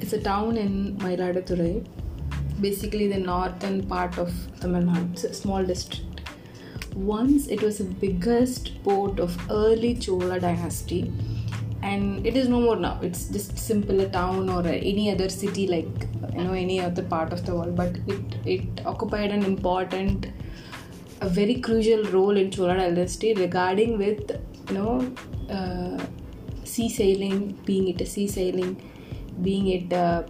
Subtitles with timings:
[0.00, 1.86] It's a town in Mayiladuthurai,
[2.60, 5.12] basically the northern part of Tamil Nadu.
[5.12, 6.20] It's a small district.
[6.94, 11.12] Once it was the biggest port of early Chola dynasty,
[11.82, 12.98] and it is no more now.
[13.02, 17.32] It's just simple a town or any other city like you know any other part
[17.32, 17.76] of the world.
[17.76, 20.28] But it it occupied an important,
[21.20, 24.36] a very crucial role in Chola dynasty regarding with
[24.68, 24.92] you know.
[25.48, 25.98] Uh,
[26.76, 28.70] sea sailing, being it a sea sailing,
[29.42, 30.26] being it a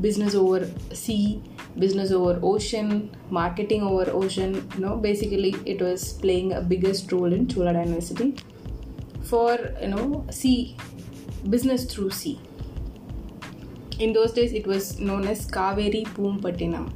[0.00, 1.42] business over sea,
[1.78, 4.68] business over ocean, marketing over ocean.
[4.74, 8.36] You know, basically it was playing a biggest role in Chola dynasty
[9.22, 10.76] for you know sea
[11.50, 12.40] business through sea.
[13.98, 16.92] In those days, it was known as Kaveri Poompattinam.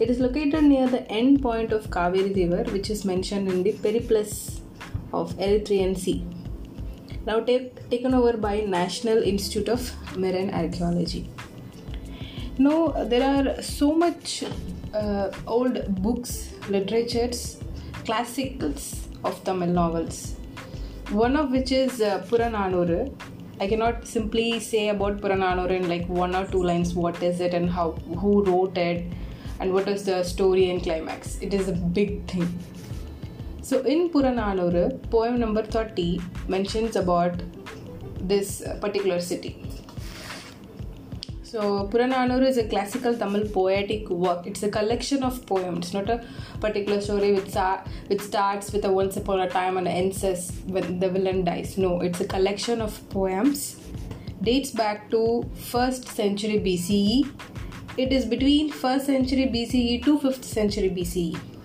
[0.00, 3.72] It is located near the end point of Kaveri River, which is mentioned in the
[3.72, 4.60] Periplus
[5.12, 6.24] of Erythraean Sea
[7.26, 11.28] now take, taken over by National Institute of Marine Archaeology.
[12.58, 14.44] Now there are so much
[14.94, 17.58] uh, old books, literatures,
[18.04, 20.36] classicals of Tamil novels.
[21.10, 23.12] One of which is uh, Purananuru.
[23.60, 27.54] I cannot simply say about Purananuru in like one or two lines what is it
[27.54, 29.04] and how who wrote it
[29.60, 31.38] and what is the story and climax.
[31.40, 32.48] It is a big thing
[33.66, 37.34] so in Purananuru, poem number 30 mentions about
[38.20, 39.60] this uh, particular city.
[41.42, 44.46] So Purananuru is a classical Tamil poetic work.
[44.46, 46.24] It's a collection of poems, It's not a
[46.60, 47.54] particular story which,
[48.06, 51.76] which starts with a once upon a time and ends as when the villain dies.
[51.76, 53.80] No, it's a collection of poems.
[54.42, 57.28] Dates back to 1st century BCE.
[57.96, 61.55] It is between 1st century BCE to 5th century BCE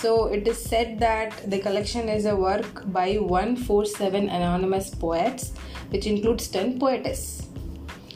[0.00, 5.52] so it is said that the collection is a work by 147 anonymous poets,
[5.90, 7.48] which includes 10 poetess.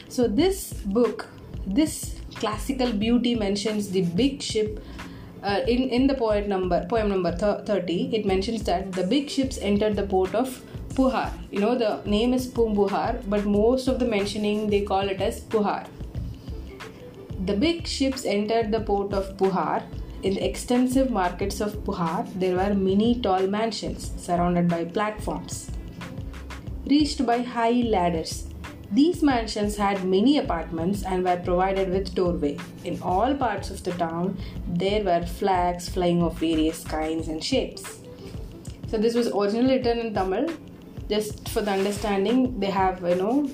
[0.08, 1.26] So this book,
[1.66, 4.82] this classical beauty mentions the big ship.
[5.42, 9.28] Uh, in in the poet number poem number th- 30 it mentions that the big
[9.28, 10.54] ships entered the port of
[10.94, 15.20] puhar you know the name is poombuhar but most of the mentioning they call it
[15.26, 15.84] as puhar
[17.50, 19.82] the big ships entered the port of puhar
[20.24, 25.70] in the extensive markets of Puhar, there were many tall mansions surrounded by platforms,
[26.86, 28.46] reached by high ladders.
[28.90, 32.56] These mansions had many apartments and were provided with doorway.
[32.84, 38.00] In all parts of the town, there were flags flying of various kinds and shapes.
[38.86, 40.48] So this was originally written in Tamil.
[41.10, 43.50] Just for the understanding, they have you know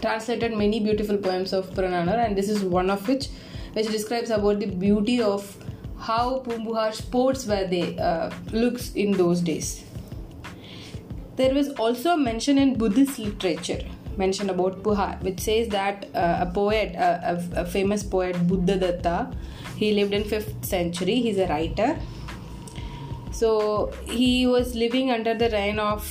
[0.00, 3.28] translated many beautiful poems of Purananur, and this is one of which
[3.72, 5.63] which describes about the beauty of
[6.06, 9.84] how Poombuhar's ports were they uh, looks in those days.
[11.36, 13.82] There was also a mention in Buddhist literature
[14.16, 19.34] mentioned about Puhar, which says that uh, a poet, uh, a, a, famous poet Buddhadatta,
[19.76, 21.20] he lived in 5th century.
[21.20, 21.98] He's a writer.
[23.32, 26.04] So he was living under the reign of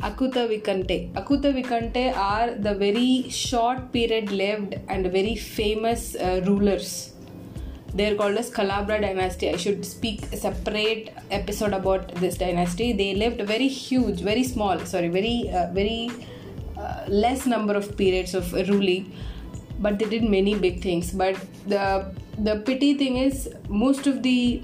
[0.00, 1.12] Akuta Vikante.
[1.14, 7.11] Akuta Vikante are the very short period lived and very famous uh, rulers
[7.94, 9.50] they're called as Kalabra dynasty.
[9.50, 12.92] I should speak a separate episode about this dynasty.
[12.92, 16.10] They lived very huge, very small, sorry, very uh, very
[16.78, 19.12] uh, less number of periods of ruling,
[19.78, 21.10] but they did many big things.
[21.12, 21.36] But
[21.66, 24.62] the the pity thing is most of the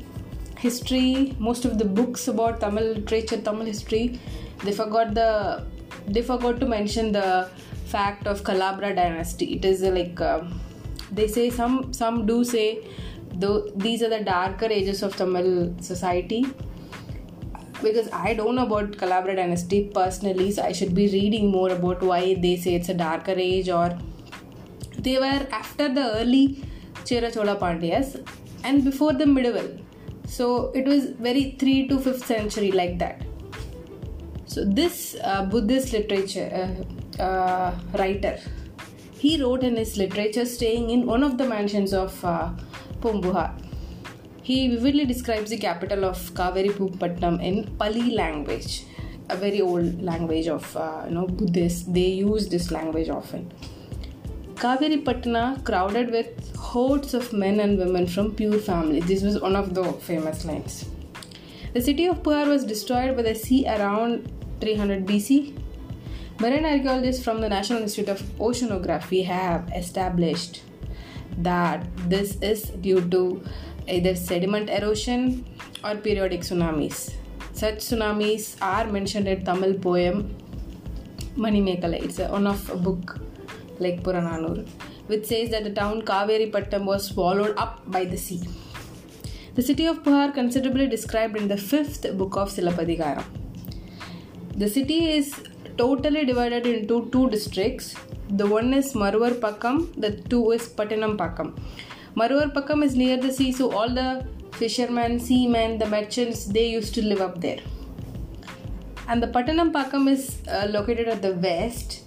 [0.58, 4.18] history, most of the books about Tamil literature, Tamil history,
[4.64, 5.64] they forgot the
[6.06, 7.48] they forgot to mention the
[7.86, 9.52] fact of Kalabra dynasty.
[9.56, 10.44] It is like uh,
[11.12, 12.86] they say some some do say
[13.38, 16.44] though these are the darker ages of Tamil society
[17.82, 22.02] because I don't know about Kalabra dynasty personally, so I should be reading more about
[22.02, 23.96] why they say it's a darker age or
[24.98, 26.64] they were after the early
[27.04, 28.24] Chera Chola Pandyas
[28.64, 29.68] and before the medieval.
[30.26, 33.22] So it was very 3 to 5th century like that.
[34.46, 36.50] So this uh, Buddhist literature
[37.18, 38.38] uh, uh, writer,
[39.12, 42.22] he wrote in his literature staying in one of the mansions of
[43.04, 43.50] uh,
[44.42, 48.84] He vividly describes the capital of Kaveri Poompatnam in Pali language,
[49.28, 51.82] a very old language of uh, you know Buddhists.
[51.82, 53.50] They use this language often.
[54.54, 59.06] Kaveri Patna crowded with hordes of men and women from pure families.
[59.06, 60.86] This was one of the famous lines.
[61.74, 65.56] The city of Puhar was destroyed by the sea around 300 BC.
[66.40, 70.62] Marine archaeologists from the National Institute of Oceanography have established
[71.38, 73.42] that this is due to
[73.86, 75.44] either sediment erosion
[75.84, 77.14] or periodic tsunamis.
[77.52, 80.36] Such tsunamis are mentioned in Tamil poem
[81.36, 82.02] Manimekala.
[82.02, 83.18] It's one of a book
[83.78, 84.66] like Purananur,
[85.06, 88.42] which says that the town Kaveri Pattam was swallowed up by the sea.
[89.54, 93.24] The city of Puhar considerably described in the fifth book of Silapadikara.
[94.56, 95.34] The city is
[95.76, 97.94] totally divided into two districts.
[98.30, 101.58] The one is Maruvur Pakkam, the two is Patinam Pakam.
[102.14, 106.94] Maruvur Pakkam is near the sea, so all the fishermen, seamen, the merchants, they used
[106.94, 107.60] to live up there.
[109.08, 112.02] And the Patanam Pakam is uh, located at the west.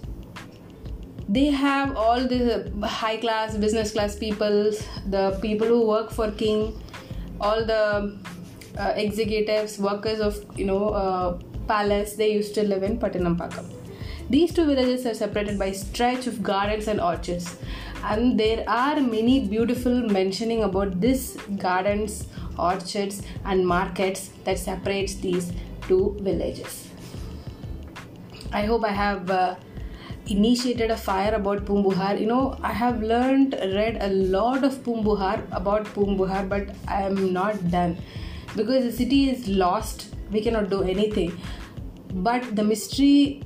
[1.28, 4.70] They have all the high class, business class people,
[5.06, 6.80] the people who work for king,
[7.40, 8.20] all the
[8.78, 12.14] uh, executives, workers of you know uh, palace.
[12.14, 13.81] They used to live in Patanam Pakam.
[14.32, 17.54] These two villages are separated by stretch of gardens and orchards,
[18.02, 25.52] and there are many beautiful mentioning about this gardens, orchards, and markets that separates these
[25.86, 26.88] two villages.
[28.54, 29.56] I hope I have uh,
[30.26, 32.18] initiated a fire about Poombuhar.
[32.18, 37.34] You know, I have learned, read a lot of Poombuhar about Poombuhar, but I am
[37.34, 37.98] not done
[38.56, 40.14] because the city is lost.
[40.30, 41.38] We cannot do anything.
[42.14, 43.42] But the mystery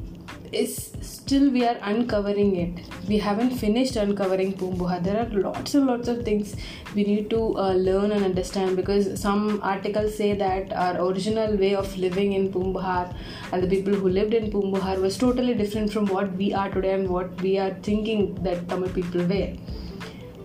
[0.53, 5.03] is still we are uncovering it we haven't finished uncovering Poombuhar.
[5.03, 6.57] There are lots and lots of things
[6.95, 11.75] we need to uh, learn and understand because some articles say that our original way
[11.75, 13.15] of living in Poombuhar
[13.53, 16.95] and the people who lived in Poombuhar was totally different from what we are today
[16.95, 19.55] and what we are thinking that Tamil people were.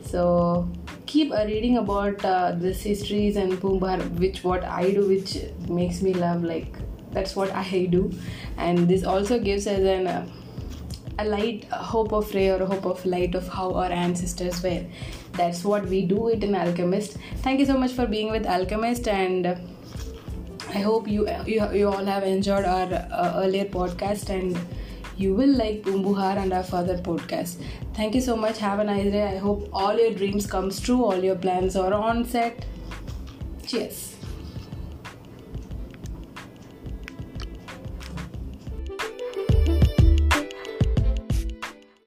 [0.04, 0.70] So
[1.06, 5.38] keep reading about uh, this histories and Poombuhar, which what I do, which
[5.68, 6.76] makes me love like
[7.12, 8.12] that's what I do,
[8.58, 10.28] and this also gives us an uh,
[11.20, 14.64] a light a hope of ray or a hope of light of how our ancestors
[14.64, 14.84] were
[15.34, 17.18] that's what we do it in alchemist
[17.48, 19.48] thank you so much for being with alchemist and
[20.70, 24.58] i hope you you, you all have enjoyed our uh, earlier podcast and
[25.18, 27.62] you will like Poombuhar and our further podcast.
[27.94, 28.58] Thank you so much.
[28.58, 29.24] Have a nice day.
[29.24, 32.66] I hope all your dreams comes true, all your plans are on set.
[33.68, 34.16] Cheers.